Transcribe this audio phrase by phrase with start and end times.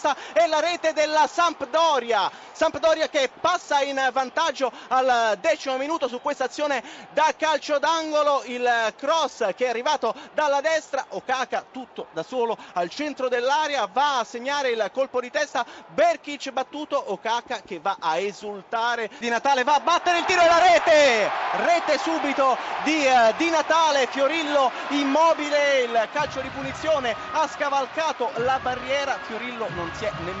[0.00, 2.30] testa e la rete della Sampdoria.
[2.52, 8.92] Sampdoria che passa in vantaggio al decimo minuto su questa azione da calcio d'angolo, il
[8.98, 14.24] cross che è arrivato dalla destra, Okaka tutto da solo al centro dell'area, va a
[14.24, 19.76] segnare il colpo di testa, Berkic battuto, Okaka che va a esultare, Di Natale va
[19.76, 21.30] a battere il tiro e la rete,
[21.64, 28.58] rete subito di, uh, di Natale, Fiorillo immobile, il calcio di punizione ha scavalcato la
[28.58, 30.39] barriera, Fiorillo non si è nemmeno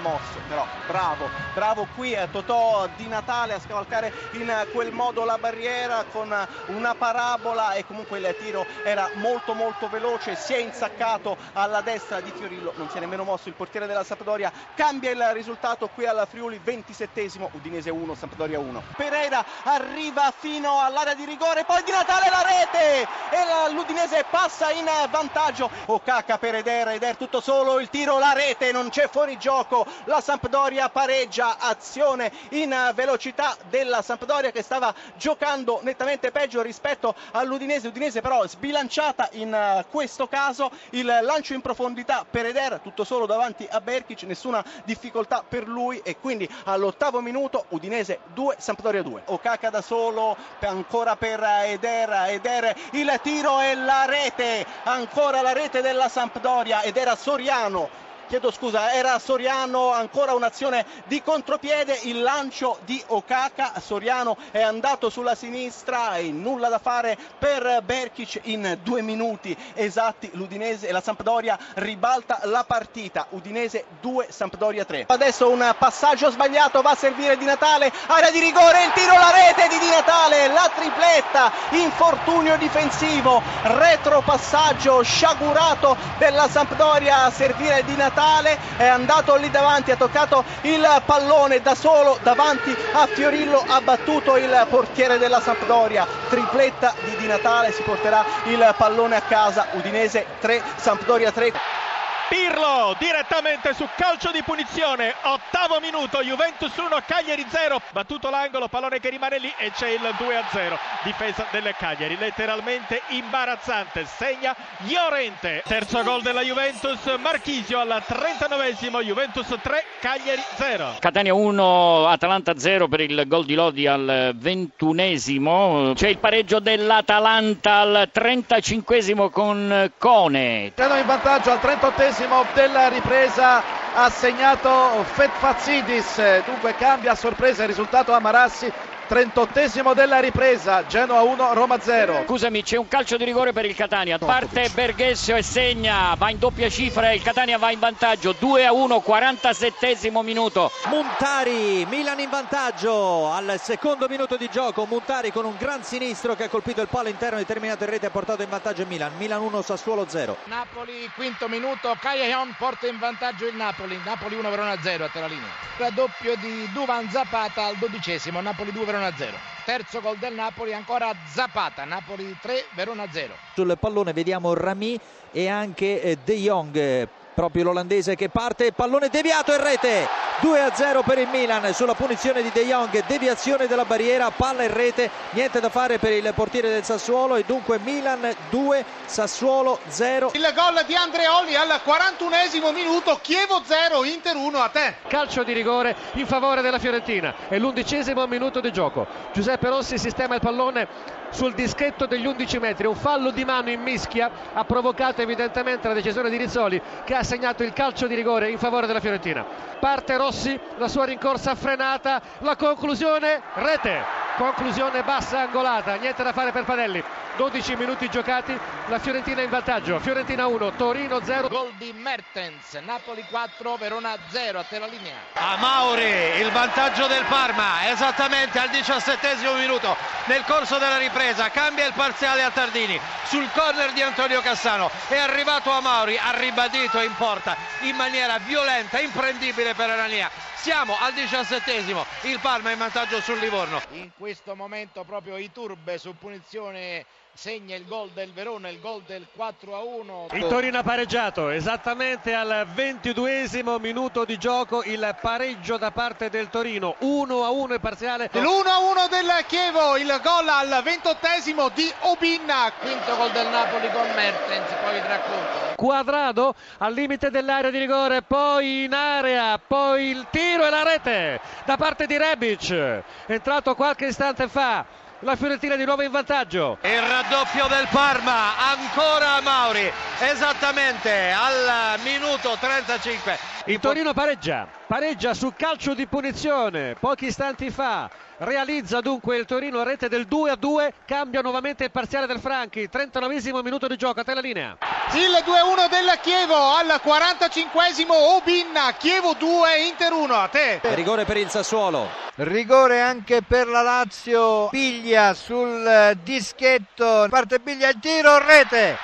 [0.00, 5.38] mosso, però bravo, bravo qui eh, Totò Di Natale a scavalcare in quel modo la
[5.38, 6.34] barriera con
[6.66, 12.20] una parabola e comunque il tiro era molto molto veloce, si è insaccato alla destra
[12.20, 16.06] di Fiorillo, non si è nemmeno mosso il portiere della Sampdoria, cambia il risultato qui
[16.06, 18.82] alla Friuli, 27esimo, Udinese 1, Sampdoria 1.
[18.96, 24.88] Pereira arriva fino all'area di rigore, poi Di Natale la rete e l'Udinese passa in
[25.10, 25.70] vantaggio.
[25.86, 30.20] Okaka per Eder, Eder tutto solo, il tiro, la rete, non c'è fuori gioco, la
[30.20, 38.20] Sampdoria pareggia, azione in velocità della Sampdoria che stava giocando nettamente peggio rispetto all'Udinese, Udinese
[38.20, 43.80] però sbilanciata in questo caso, il lancio in profondità per Eder, tutto solo davanti a
[43.80, 46.00] Berkic, nessuna difficoltà per lui.
[46.04, 49.22] E quindi all'ottavo minuto Udinese 2, Sampdoria 2.
[49.26, 55.80] Okaka da solo, ancora per Eder, Eder il tiro e la rete, ancora la rete
[55.82, 56.82] della Sampdoria.
[56.82, 63.74] Ed era Soriano chiedo scusa, era Soriano, ancora un'azione di contropiede, il lancio di Okaka,
[63.80, 70.30] Soriano è andato sulla sinistra e nulla da fare per Berkic in due minuti esatti,
[70.34, 75.04] l'Udinese e la Sampdoria ribalta la partita, Udinese 2, Sampdoria 3.
[75.06, 79.30] Adesso un passaggio sbagliato, va a servire Di Natale, area di rigore, il tiro, la
[79.30, 87.94] rete di Di Natale, la tripletta, infortunio difensivo, retropassaggio sciagurato della Sampdoria a servire Di
[87.94, 93.62] Natale Natale è andato lì davanti, ha toccato il pallone da solo davanti a Fiorillo,
[93.66, 99.20] ha battuto il portiere della Sampdoria, tripletta di Di Natale, si porterà il pallone a
[99.20, 101.85] casa, Udinese 3, Sampdoria 3.
[102.28, 108.98] Pirlo direttamente su calcio di punizione, ottavo minuto, Juventus 1, Cagliari 0, battuto l'angolo, pallone
[108.98, 114.56] che rimane lì e c'è il 2-0, difesa delle Cagliari, letteralmente imbarazzante, segna
[114.88, 120.96] Llorente, terzo gol della Juventus, Marchisio al 39esimo, Juventus 3, Cagliari 0.
[120.98, 127.76] Catania 1, Atalanta 0 per il gol di Lodi al 21esimo, c'è il pareggio dell'Atalanta
[127.76, 130.72] al 35esimo con Cone.
[130.74, 132.14] Erano in vantaggio al 38esimo
[132.54, 133.62] della ripresa
[133.92, 138.72] ha segnato Fetfazidis, dunque cambia a sorpresa il risultato a Marassi
[139.08, 142.24] 38esimo della ripresa, Genoa 1, Roma 0.
[142.26, 144.18] Scusami, c'è un calcio di rigore per il Catania.
[144.18, 148.72] Parte Berghessio e segna, va in doppia cifra, il Catania va in vantaggio 2 a
[148.72, 150.72] 1, 47esimo minuto.
[150.86, 154.86] Muntari, Milan in vantaggio al secondo minuto di gioco.
[154.86, 158.08] Muntari con un gran sinistro che ha colpito il palo interno, determinato in rete e
[158.08, 159.12] ha portato in vantaggio il Milan.
[159.16, 160.36] Milan 1, Sassuolo 0.
[160.44, 164.00] Napoli, quinto minuto, Caglion porta in vantaggio il Napoli.
[164.04, 165.64] Napoli 1, Verona 0 a te la linea.
[165.76, 169.36] Raddoppio di Duvan Zapata al dodicesimo, Napoli 2, Verona Verona 0.
[169.64, 173.34] Terzo gol del Napoli, ancora Zapata, Napoli 3, Verona 0.
[173.54, 174.98] Sul pallone vediamo Rami
[175.32, 180.25] e anche eh, De Jong, proprio l'olandese che parte, pallone deviato in rete.
[180.40, 184.64] 2 a 0 per il Milan sulla punizione di De Jong, deviazione della barriera, palla
[184.64, 189.78] in rete, niente da fare per il portiere del Sassuolo e dunque Milan 2, Sassuolo
[189.88, 190.32] 0.
[190.34, 194.96] Il gol di Andreoli al 41esimo minuto, Chievo 0, Inter 1 a te.
[195.08, 199.06] Calcio di rigore in favore della Fiorentina, è l'undicesimo minuto di gioco.
[199.32, 203.80] Giuseppe Rossi sistema il pallone sul dischetto degli 11 metri, un fallo di mano in
[203.80, 208.50] mischia ha provocato evidentemente la decisione di Rizzoli che ha segnato il calcio di rigore
[208.50, 209.44] in favore della Fiorentina.
[209.78, 214.24] Parte Rossi, la sua rincorsa frenata, la conclusione rete.
[214.36, 217.02] Conclusione bassa angolata, niente da fare per Panelli.
[217.36, 220.00] 12 minuti giocati, la Fiorentina in vantaggio.
[220.00, 221.48] Fiorentina 1, Torino 0.
[221.48, 225.16] Gol di Mertens, Napoli 4, Verona 0, a te la linea.
[225.34, 229.96] A Mauri, il vantaggio del Parma, esattamente al 17 minuto
[230.26, 234.90] nel corso della ripresa, cambia il parziale a Tardini sul corner di Antonio Cassano.
[235.08, 240.30] È arrivato a Mauri, ha ribadito in porta in maniera violenta, imprendibile per Arania.
[240.54, 243.80] Siamo al diciassettesimo, il Parma in vantaggio sul Livorno.
[243.90, 247.04] In questo momento proprio Iturbe su punizione
[247.36, 250.28] segna il gol del Verona, il gol del 4 a 1.
[250.32, 256.48] Il Torino ha pareggiato esattamente al ventiduesimo minuto di gioco il pareggio da parte del
[256.48, 261.68] Torino 1 a 1 è parziale L'1 a 1 del Chievo, il gol al ventottesimo
[261.68, 262.72] di Obinna.
[262.80, 265.74] Quinto gol del Napoli con Mertens, poi vi racconto.
[265.76, 271.40] Quadrado al limite dell'area di rigore, poi in area, poi il tiro e la rete
[271.66, 275.04] da parte di Rebic, entrato qualche istante fa.
[275.20, 276.76] La Fiorentina di nuovo in vantaggio.
[276.82, 279.90] Il raddoppio del Parma, ancora Mauri,
[280.20, 283.38] esattamente al minuto 35.
[283.64, 288.10] Il Torino pareggia, pareggia su calcio di punizione pochi istanti fa.
[288.38, 292.86] Realizza dunque il Torino rete del 2 a 2, cambia nuovamente il parziale del Franchi,
[292.86, 294.76] 39 minuto di gioco, a te la linea.
[295.14, 300.80] Il 2-1 del Chievo al 45esimo Obinna, Chievo 2, Inter 1, a te.
[300.82, 302.10] Rigore per il Sassuolo.
[302.34, 308.98] Rigore anche per la Lazio, Piglia sul dischetto, parte Piglia il tiro, rete.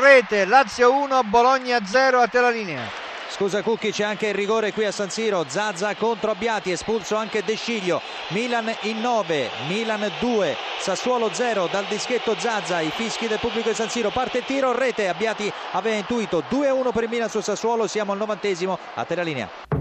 [0.00, 3.07] Rete, Lazio 1, Bologna 0, a te la linea.
[3.30, 5.44] Scusa Cucchi, c'è anche il rigore qui a San Siro.
[5.46, 8.00] Zazza contro Abbiati, espulso anche De Sciglio.
[8.28, 12.80] Milan in 9, Milan 2, Sassuolo 0 dal dischetto Zazza.
[12.80, 14.10] I fischi del pubblico di San Siro.
[14.10, 15.08] Parte il tiro, rete.
[15.08, 17.86] Abbiati aveva intuito 2-1 per il Milan su Sassuolo.
[17.86, 18.78] Siamo al novantesimo.
[18.94, 19.77] A te la linea.